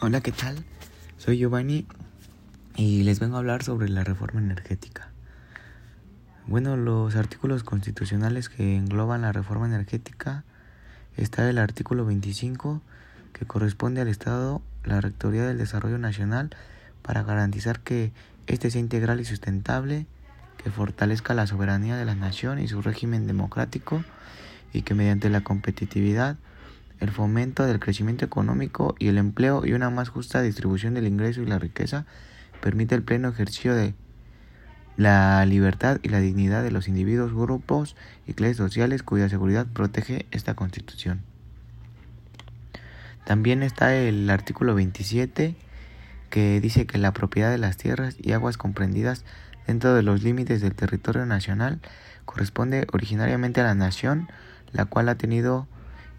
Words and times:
Hola, 0.00 0.20
¿qué 0.20 0.30
tal? 0.30 0.64
Soy 1.16 1.38
Giovanni 1.38 1.84
y 2.76 3.02
les 3.02 3.18
vengo 3.18 3.34
a 3.34 3.40
hablar 3.40 3.64
sobre 3.64 3.88
la 3.88 4.04
reforma 4.04 4.40
energética. 4.40 5.10
Bueno, 6.46 6.76
los 6.76 7.16
artículos 7.16 7.64
constitucionales 7.64 8.48
que 8.48 8.76
engloban 8.76 9.22
la 9.22 9.32
reforma 9.32 9.66
energética 9.66 10.44
está 11.16 11.50
el 11.50 11.58
artículo 11.58 12.04
25 12.04 12.80
que 13.32 13.44
corresponde 13.44 14.00
al 14.00 14.06
Estado 14.06 14.62
la 14.84 15.00
Rectoría 15.00 15.44
del 15.44 15.58
Desarrollo 15.58 15.98
Nacional 15.98 16.50
para 17.02 17.24
garantizar 17.24 17.80
que 17.80 18.12
éste 18.46 18.70
sea 18.70 18.80
integral 18.80 19.18
y 19.18 19.24
sustentable, 19.24 20.06
que 20.62 20.70
fortalezca 20.70 21.34
la 21.34 21.48
soberanía 21.48 21.96
de 21.96 22.04
la 22.04 22.14
nación 22.14 22.60
y 22.60 22.68
su 22.68 22.82
régimen 22.82 23.26
democrático 23.26 24.04
y 24.72 24.82
que 24.82 24.94
mediante 24.94 25.28
la 25.28 25.40
competitividad 25.40 26.36
el 27.00 27.10
fomento 27.10 27.64
del 27.66 27.80
crecimiento 27.80 28.24
económico 28.24 28.94
y 28.98 29.08
el 29.08 29.18
empleo 29.18 29.64
y 29.64 29.72
una 29.72 29.90
más 29.90 30.08
justa 30.08 30.42
distribución 30.42 30.94
del 30.94 31.06
ingreso 31.06 31.42
y 31.42 31.46
la 31.46 31.58
riqueza 31.58 32.06
permite 32.60 32.94
el 32.94 33.02
pleno 33.02 33.28
ejercicio 33.28 33.74
de 33.74 33.94
la 34.96 35.44
libertad 35.46 36.00
y 36.02 36.08
la 36.08 36.18
dignidad 36.18 36.62
de 36.64 36.72
los 36.72 36.88
individuos, 36.88 37.32
grupos 37.32 37.94
y 38.26 38.34
clases 38.34 38.56
sociales 38.56 39.04
cuya 39.04 39.28
seguridad 39.28 39.66
protege 39.66 40.26
esta 40.32 40.54
Constitución. 40.54 41.22
También 43.24 43.62
está 43.62 43.94
el 43.94 44.28
artículo 44.30 44.74
27 44.74 45.54
que 46.30 46.60
dice 46.60 46.86
que 46.86 46.98
la 46.98 47.12
propiedad 47.12 47.50
de 47.50 47.58
las 47.58 47.76
tierras 47.76 48.16
y 48.20 48.32
aguas 48.32 48.56
comprendidas 48.56 49.24
dentro 49.66 49.94
de 49.94 50.02
los 50.02 50.22
límites 50.22 50.60
del 50.60 50.74
territorio 50.74 51.26
nacional 51.26 51.78
corresponde 52.24 52.86
originariamente 52.92 53.60
a 53.60 53.64
la 53.64 53.74
nación, 53.74 54.28
la 54.72 54.84
cual 54.84 55.08
ha 55.08 55.14
tenido 55.14 55.68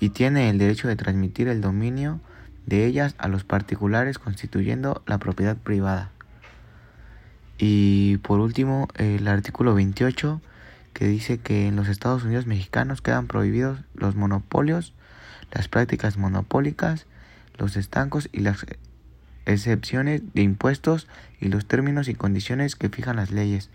y 0.00 0.10
tiene 0.10 0.50
el 0.50 0.58
derecho 0.58 0.88
de 0.88 0.96
transmitir 0.96 1.48
el 1.48 1.60
dominio 1.60 2.20
de 2.66 2.86
ellas 2.86 3.14
a 3.18 3.28
los 3.28 3.44
particulares 3.44 4.18
constituyendo 4.18 5.02
la 5.06 5.18
propiedad 5.18 5.56
privada. 5.56 6.10
Y 7.58 8.18
por 8.18 8.40
último, 8.40 8.88
el 8.96 9.28
artículo 9.28 9.74
28 9.74 10.40
que 10.92 11.06
dice 11.06 11.38
que 11.38 11.66
en 11.66 11.76
los 11.76 11.88
Estados 11.88 12.24
Unidos 12.24 12.46
mexicanos 12.46 13.02
quedan 13.02 13.26
prohibidos 13.26 13.80
los 13.94 14.14
monopolios, 14.14 14.94
las 15.52 15.68
prácticas 15.68 16.16
monopólicas, 16.16 17.06
los 17.58 17.76
estancos 17.76 18.28
y 18.32 18.40
las 18.40 18.64
excepciones 19.44 20.22
de 20.32 20.42
impuestos 20.42 21.08
y 21.40 21.48
los 21.48 21.66
términos 21.66 22.08
y 22.08 22.14
condiciones 22.14 22.76
que 22.76 22.88
fijan 22.88 23.16
las 23.16 23.30
leyes. 23.30 23.70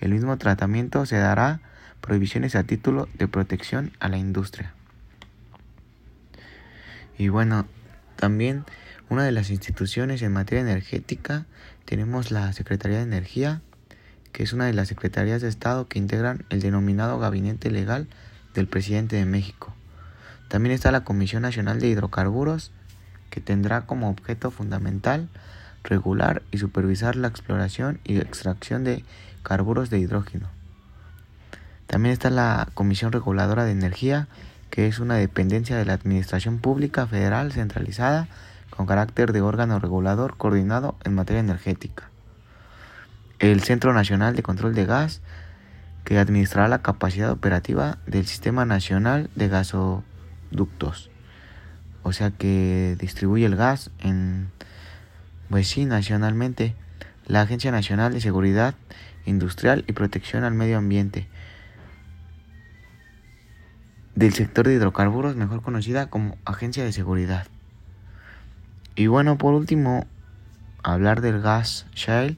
El 0.00 0.12
mismo 0.12 0.36
tratamiento 0.36 1.06
se 1.06 1.16
dará 1.16 1.60
prohibiciones 2.00 2.56
a 2.56 2.64
título 2.64 3.08
de 3.14 3.28
protección 3.28 3.92
a 4.00 4.08
la 4.08 4.18
industria. 4.18 4.74
Y 7.18 7.28
bueno, 7.28 7.66
también 8.16 8.64
una 9.08 9.24
de 9.24 9.32
las 9.32 9.50
instituciones 9.50 10.22
en 10.22 10.32
materia 10.32 10.62
energética 10.62 11.46
tenemos 11.84 12.30
la 12.30 12.52
Secretaría 12.52 12.98
de 12.98 13.04
Energía, 13.04 13.60
que 14.32 14.42
es 14.42 14.52
una 14.52 14.66
de 14.66 14.72
las 14.72 14.88
secretarías 14.88 15.42
de 15.42 15.48
Estado 15.48 15.86
que 15.86 15.98
integran 15.98 16.44
el 16.50 16.60
denominado 16.60 17.18
Gabinete 17.18 17.70
Legal 17.70 18.08
del 18.54 18.66
Presidente 18.66 19.16
de 19.16 19.26
México. 19.26 19.74
También 20.48 20.74
está 20.74 20.90
la 20.90 21.04
Comisión 21.04 21.42
Nacional 21.42 21.80
de 21.80 21.88
Hidrocarburos, 21.88 22.72
que 23.30 23.40
tendrá 23.40 23.86
como 23.86 24.08
objeto 24.08 24.50
fundamental 24.50 25.28
regular 25.82 26.42
y 26.50 26.58
supervisar 26.58 27.16
la 27.16 27.28
exploración 27.28 28.00
y 28.04 28.18
extracción 28.18 28.84
de 28.84 29.04
carburos 29.42 29.90
de 29.90 29.98
hidrógeno. 29.98 30.48
También 31.86 32.12
está 32.12 32.30
la 32.30 32.68
Comisión 32.74 33.12
Reguladora 33.12 33.64
de 33.64 33.72
Energía, 33.72 34.26
que 34.74 34.88
es 34.88 34.98
una 34.98 35.14
dependencia 35.14 35.76
de 35.76 35.84
la 35.84 35.92
Administración 35.92 36.58
Pública 36.58 37.06
Federal 37.06 37.52
centralizada 37.52 38.26
con 38.70 38.86
carácter 38.86 39.32
de 39.32 39.40
órgano 39.40 39.78
regulador 39.78 40.36
coordinado 40.36 40.96
en 41.04 41.14
materia 41.14 41.38
energética. 41.38 42.10
El 43.38 43.62
Centro 43.62 43.92
Nacional 43.92 44.34
de 44.34 44.42
Control 44.42 44.74
de 44.74 44.84
Gas, 44.84 45.20
que 46.02 46.18
administrará 46.18 46.66
la 46.66 46.82
capacidad 46.82 47.30
operativa 47.30 47.98
del 48.08 48.26
Sistema 48.26 48.64
Nacional 48.64 49.30
de 49.36 49.46
Gasoductos, 49.46 51.08
o 52.02 52.12
sea 52.12 52.32
que 52.32 52.96
distribuye 52.98 53.46
el 53.46 53.54
gas 53.54 53.92
en, 54.00 54.50
pues 55.50 55.68
sí, 55.68 55.84
nacionalmente. 55.84 56.74
La 57.28 57.42
Agencia 57.42 57.70
Nacional 57.70 58.12
de 58.12 58.20
Seguridad 58.20 58.74
Industrial 59.24 59.84
y 59.86 59.92
Protección 59.92 60.42
al 60.42 60.54
Medio 60.54 60.78
Ambiente, 60.78 61.28
del 64.14 64.32
sector 64.32 64.66
de 64.66 64.74
hidrocarburos, 64.74 65.36
mejor 65.36 65.62
conocida 65.62 66.06
como 66.06 66.36
Agencia 66.44 66.84
de 66.84 66.92
Seguridad. 66.92 67.46
Y 68.94 69.08
bueno, 69.08 69.38
por 69.38 69.54
último, 69.54 70.06
hablar 70.82 71.20
del 71.20 71.40
gas 71.40 71.86
shale. 71.94 72.36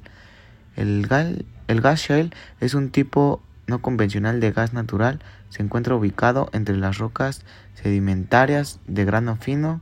El 0.74 1.06
gas, 1.06 1.34
el 1.68 1.80
gas 1.80 2.00
shale 2.00 2.30
es 2.60 2.74
un 2.74 2.90
tipo 2.90 3.42
no 3.66 3.82
convencional 3.82 4.40
de 4.40 4.52
gas 4.52 4.72
natural. 4.72 5.20
Se 5.50 5.62
encuentra 5.62 5.94
ubicado 5.94 6.48
entre 6.52 6.76
las 6.76 6.98
rocas 6.98 7.44
sedimentarias 7.74 8.80
de 8.86 9.04
grano 9.04 9.36
fino 9.36 9.80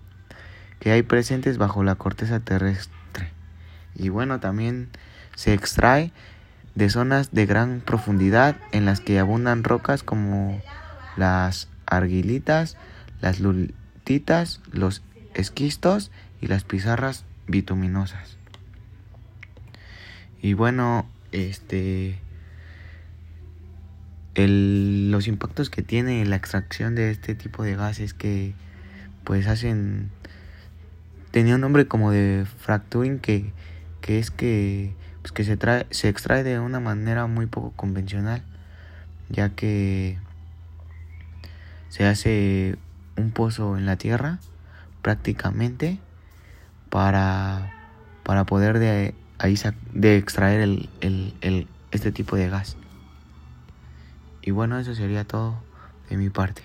que 0.81 0.91
hay 0.91 1.03
presentes 1.03 1.59
bajo 1.59 1.85
la 1.85 1.95
corteza 1.95 2.41
terrestre. 2.41 3.31
Y 3.95 4.09
bueno, 4.09 4.41
también 4.41 4.91
se 5.37 5.55
extrae 5.55 6.13
de 6.75 6.91
zonas 6.91 7.33
de 7.33 7.47
gran 7.47 7.81
profundidad 7.81 8.57
en 8.73 8.85
las 8.85 9.01
que 9.01 9.19
abundan 9.19 9.63
rocas 9.63 10.03
como 10.03 10.61
las 11.17 11.69
arguilitas, 11.97 12.77
las 13.21 13.41
lutitas, 13.41 14.61
los 14.71 15.03
esquistos 15.35 16.11
y 16.41 16.47
las 16.47 16.65
pizarras 16.65 17.25
bituminosas. 17.47 18.39
Y 20.41 20.55
bueno, 20.55 21.07
este 21.33 22.19
los 24.37 25.29
impactos 25.29 25.71
que 25.71 25.83
tiene 25.83 26.25
la 26.27 26.37
extracción 26.37 26.95
de 26.95 27.11
este 27.11 27.35
tipo 27.35 27.63
de 27.63 27.77
gases 27.77 28.15
que 28.15 28.53
pues 29.23 29.47
hacen 29.47 30.11
tenía 31.31 31.55
un 31.55 31.61
nombre 31.61 31.87
como 31.87 32.11
de 32.11 32.45
fracturing 32.59 33.21
que, 33.21 33.53
que 34.01 34.19
es 34.19 34.31
que 34.31 34.93
pues 35.23 35.33
que 35.33 35.45
se 35.45 35.57
trae 35.57 35.87
se 35.91 36.09
extrae 36.09 36.43
de 36.43 36.59
una 36.59 36.81
manera 36.81 37.27
muy 37.27 37.47
poco 37.47 37.71
convencional 37.77 38.43
ya 39.29 39.51
que 39.51 40.19
se 41.95 42.07
hace 42.07 42.77
un 43.17 43.31
pozo 43.31 43.79
en 43.79 43.87
la 43.87 43.95
tierra 43.95 44.41
prácticamente 45.01 46.01
para, 46.91 47.73
para 48.25 48.45
poder 48.47 48.81
de 48.81 49.15
ahí 49.39 49.57
de 49.93 50.17
extraer 50.17 50.61
el, 50.61 50.89
el, 51.01 51.69
este 51.93 52.11
tipo 52.11 52.35
de 52.35 52.49
gas. 52.49 52.77
Y 54.43 54.51
bueno, 54.51 54.77
eso 54.81 54.97
sería 54.97 55.23
todo 55.23 55.63
de 56.11 56.17
mi 56.17 56.31
parte. 56.31 56.63